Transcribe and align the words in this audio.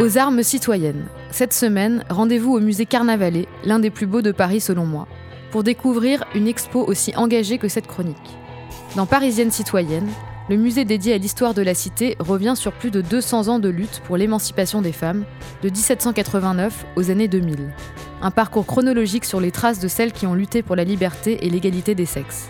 Aux 0.00 0.16
armes 0.16 0.42
citoyennes. 0.42 1.04
Cette 1.30 1.52
semaine, 1.52 2.06
rendez-vous 2.08 2.54
au 2.54 2.60
musée 2.60 2.86
Carnavalet, 2.86 3.46
l'un 3.64 3.78
des 3.78 3.90
plus 3.90 4.06
beaux 4.06 4.22
de 4.22 4.32
Paris 4.32 4.60
selon 4.60 4.86
moi, 4.86 5.06
pour 5.50 5.62
découvrir 5.62 6.24
une 6.34 6.48
expo 6.48 6.82
aussi 6.82 7.14
engagée 7.16 7.58
que 7.58 7.68
cette 7.68 7.86
chronique. 7.86 8.16
Dans 8.96 9.04
Parisienne 9.04 9.50
citoyenne, 9.50 10.08
le 10.48 10.56
musée 10.56 10.86
dédié 10.86 11.12
à 11.12 11.18
l'histoire 11.18 11.52
de 11.52 11.60
la 11.60 11.74
cité 11.74 12.16
revient 12.18 12.54
sur 12.56 12.72
plus 12.72 12.90
de 12.90 13.02
200 13.02 13.48
ans 13.48 13.58
de 13.58 13.68
lutte 13.68 14.00
pour 14.06 14.16
l'émancipation 14.16 14.80
des 14.80 14.92
femmes, 14.92 15.26
de 15.62 15.68
1789 15.68 16.86
aux 16.96 17.10
années 17.10 17.28
2000. 17.28 17.70
Un 18.22 18.30
parcours 18.30 18.64
chronologique 18.64 19.26
sur 19.26 19.38
les 19.38 19.50
traces 19.50 19.80
de 19.80 19.88
celles 19.88 20.12
qui 20.12 20.26
ont 20.26 20.34
lutté 20.34 20.62
pour 20.62 20.76
la 20.76 20.84
liberté 20.84 21.44
et 21.44 21.50
l'égalité 21.50 21.94
des 21.94 22.06
sexes. 22.06 22.48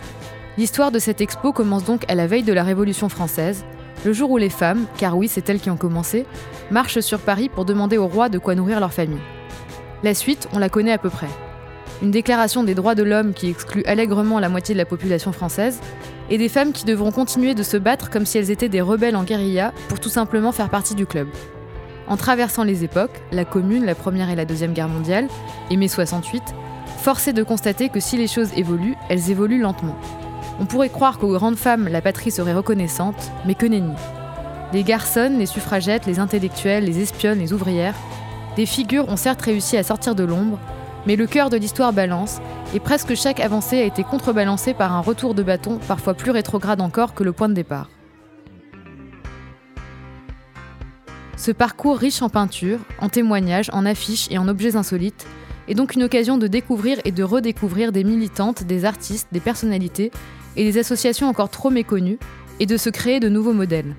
L'histoire 0.57 0.91
de 0.91 0.99
cette 0.99 1.19
expo 1.19 1.51
commence 1.51 1.83
donc 1.83 2.09
à 2.09 2.15
la 2.15 2.27
veille 2.27 2.43
de 2.43 2.53
la 2.53 2.63
Révolution 2.63 3.09
française, 3.09 3.65
le 4.03 4.13
jour 4.13 4.31
où 4.31 4.37
les 4.37 4.49
femmes, 4.49 4.85
car 4.97 5.17
oui 5.17 5.27
c'est 5.27 5.49
elles 5.49 5.59
qui 5.59 5.69
ont 5.69 5.77
commencé, 5.77 6.25
marchent 6.71 6.99
sur 6.99 7.19
Paris 7.19 7.49
pour 7.49 7.65
demander 7.65 7.97
au 7.97 8.07
roi 8.07 8.29
de 8.29 8.39
quoi 8.39 8.55
nourrir 8.55 8.79
leur 8.79 8.93
famille. 8.93 9.21
La 10.03 10.13
suite, 10.13 10.47
on 10.53 10.59
la 10.59 10.69
connaît 10.69 10.91
à 10.91 10.97
peu 10.97 11.09
près. 11.09 11.29
Une 12.01 12.09
déclaration 12.09 12.63
des 12.63 12.73
droits 12.73 12.95
de 12.95 13.03
l'homme 13.03 13.33
qui 13.33 13.47
exclut 13.47 13.83
allègrement 13.85 14.39
la 14.39 14.49
moitié 14.49 14.73
de 14.73 14.79
la 14.79 14.85
population 14.85 15.31
française, 15.31 15.79
et 16.31 16.37
des 16.37 16.49
femmes 16.49 16.71
qui 16.71 16.85
devront 16.85 17.11
continuer 17.11 17.53
de 17.53 17.61
se 17.61 17.77
battre 17.77 18.09
comme 18.09 18.25
si 18.25 18.37
elles 18.37 18.51
étaient 18.51 18.69
des 18.69 18.81
rebelles 18.81 19.15
en 19.15 19.23
guérilla 19.23 19.73
pour 19.89 19.99
tout 19.99 20.09
simplement 20.09 20.51
faire 20.51 20.69
partie 20.69 20.95
du 20.95 21.05
club. 21.05 21.27
En 22.07 22.17
traversant 22.17 22.63
les 22.63 22.83
époques, 22.83 23.21
la 23.31 23.45
Commune, 23.45 23.85
la 23.85 23.95
Première 23.95 24.29
et 24.29 24.35
la 24.35 24.45
Deuxième 24.45 24.73
Guerre 24.73 24.87
mondiale, 24.87 25.27
et 25.69 25.77
mai 25.77 25.87
68, 25.87 26.41
force 26.97 27.27
est 27.27 27.33
de 27.33 27.43
constater 27.43 27.89
que 27.89 27.99
si 27.99 28.17
les 28.17 28.27
choses 28.27 28.49
évoluent, 28.57 28.95
elles 29.09 29.29
évoluent 29.29 29.61
lentement. 29.61 29.97
On 30.59 30.65
pourrait 30.65 30.89
croire 30.89 31.17
qu'aux 31.17 31.33
grandes 31.33 31.57
femmes, 31.57 31.87
la 31.87 32.01
patrie 32.01 32.31
serait 32.31 32.53
reconnaissante, 32.53 33.31
mais 33.45 33.55
que 33.55 33.65
nenni. 33.65 33.95
Les 34.73 34.83
garçons, 34.83 35.35
les 35.37 35.45
suffragettes, 35.45 36.05
les 36.05 36.19
intellectuels, 36.19 36.85
les 36.85 36.99
espionnes, 36.99 37.39
les 37.39 37.53
ouvrières, 37.53 37.95
des 38.55 38.65
figures 38.65 39.09
ont 39.09 39.17
certes 39.17 39.41
réussi 39.41 39.77
à 39.77 39.83
sortir 39.83 40.13
de 40.13 40.23
l'ombre, 40.23 40.59
mais 41.07 41.15
le 41.15 41.25
cœur 41.25 41.49
de 41.49 41.57
l'histoire 41.57 41.93
balance, 41.93 42.39
et 42.73 42.79
presque 42.79 43.15
chaque 43.15 43.39
avancée 43.39 43.79
a 43.79 43.85
été 43.85 44.03
contrebalancée 44.03 44.73
par 44.73 44.93
un 44.93 45.01
retour 45.01 45.33
de 45.33 45.43
bâton 45.43 45.79
parfois 45.87 46.13
plus 46.13 46.31
rétrograde 46.31 46.81
encore 46.81 47.13
que 47.13 47.23
le 47.23 47.33
point 47.33 47.49
de 47.49 47.53
départ. 47.53 47.89
Ce 51.37 51.51
parcours 51.51 51.97
riche 51.97 52.21
en 52.21 52.29
peintures, 52.29 52.79
en 52.99 53.09
témoignages, 53.09 53.71
en 53.73 53.85
affiches 53.85 54.27
et 54.29 54.37
en 54.37 54.47
objets 54.47 54.75
insolites 54.75 55.25
est 55.71 55.73
donc 55.73 55.95
une 55.95 56.03
occasion 56.03 56.37
de 56.37 56.47
découvrir 56.47 56.99
et 57.05 57.13
de 57.13 57.23
redécouvrir 57.23 57.93
des 57.93 58.03
militantes, 58.03 58.63
des 58.63 58.83
artistes, 58.83 59.29
des 59.31 59.39
personnalités 59.39 60.11
et 60.57 60.65
des 60.65 60.77
associations 60.77 61.29
encore 61.29 61.49
trop 61.49 61.69
méconnues, 61.69 62.19
et 62.59 62.65
de 62.65 62.75
se 62.75 62.89
créer 62.89 63.21
de 63.21 63.29
nouveaux 63.29 63.53
modèles. 63.53 63.95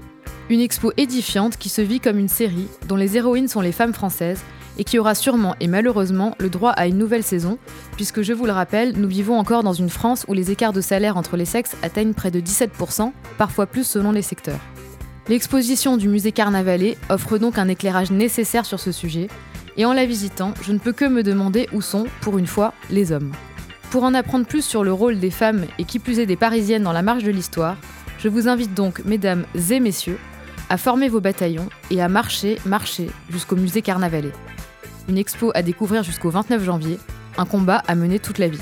Une 0.50 0.60
expo 0.60 0.92
édifiante 0.98 1.56
qui 1.56 1.70
se 1.70 1.80
vit 1.80 1.98
comme 1.98 2.18
une 2.18 2.28
série 2.28 2.68
dont 2.86 2.96
les 2.96 3.16
héroïnes 3.16 3.48
sont 3.48 3.62
les 3.62 3.72
femmes 3.72 3.94
françaises 3.94 4.42
et 4.78 4.84
qui 4.84 4.98
aura 4.98 5.14
sûrement 5.14 5.56
et 5.60 5.66
malheureusement 5.66 6.36
le 6.38 6.50
droit 6.50 6.72
à 6.72 6.86
une 6.86 6.98
nouvelle 6.98 7.22
saison, 7.22 7.58
puisque 7.96 8.20
je 8.20 8.34
vous 8.34 8.44
le 8.44 8.52
rappelle, 8.52 8.92
nous 8.98 9.08
vivons 9.08 9.38
encore 9.38 9.62
dans 9.62 9.72
une 9.72 9.88
France 9.88 10.26
où 10.28 10.34
les 10.34 10.50
écarts 10.50 10.74
de 10.74 10.82
salaire 10.82 11.16
entre 11.16 11.38
les 11.38 11.46
sexes 11.46 11.74
atteignent 11.82 12.12
près 12.12 12.30
de 12.30 12.40
17%, 12.40 13.12
parfois 13.38 13.66
plus 13.66 13.84
selon 13.84 14.12
les 14.12 14.22
secteurs. 14.22 14.60
L'exposition 15.28 15.96
du 15.96 16.08
musée 16.08 16.32
Carnavalet 16.32 16.98
offre 17.08 17.38
donc 17.38 17.56
un 17.56 17.68
éclairage 17.68 18.10
nécessaire 18.10 18.66
sur 18.66 18.78
ce 18.78 18.92
sujet, 18.92 19.28
et 19.76 19.84
en 19.84 19.92
la 19.92 20.06
visitant, 20.06 20.54
je 20.62 20.72
ne 20.72 20.78
peux 20.78 20.92
que 20.92 21.04
me 21.04 21.22
demander 21.22 21.68
où 21.72 21.80
sont, 21.80 22.06
pour 22.20 22.38
une 22.38 22.46
fois, 22.46 22.74
les 22.90 23.12
hommes. 23.12 23.32
Pour 23.90 24.04
en 24.04 24.14
apprendre 24.14 24.46
plus 24.46 24.64
sur 24.64 24.84
le 24.84 24.92
rôle 24.92 25.18
des 25.18 25.30
femmes 25.30 25.66
et 25.78 25.84
qui 25.84 25.98
plus 25.98 26.18
est 26.18 26.26
des 26.26 26.36
Parisiennes 26.36 26.82
dans 26.82 26.92
la 26.92 27.02
marche 27.02 27.24
de 27.24 27.30
l'histoire, 27.30 27.76
je 28.18 28.28
vous 28.28 28.48
invite 28.48 28.74
donc, 28.74 29.04
mesdames 29.04 29.44
et 29.70 29.80
messieurs, 29.80 30.18
à 30.68 30.76
former 30.76 31.08
vos 31.08 31.20
bataillons 31.20 31.68
et 31.90 32.00
à 32.00 32.08
marcher, 32.08 32.58
marcher 32.64 33.10
jusqu'au 33.30 33.56
musée 33.56 33.82
Carnavalet. 33.82 34.32
Une 35.08 35.18
expo 35.18 35.50
à 35.54 35.62
découvrir 35.62 36.02
jusqu'au 36.02 36.30
29 36.30 36.62
janvier, 36.64 36.98
un 37.36 37.44
combat 37.44 37.82
à 37.86 37.94
mener 37.94 38.18
toute 38.18 38.38
la 38.38 38.48
vie. 38.48 38.60